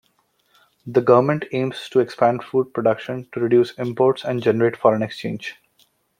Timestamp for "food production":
2.43-3.27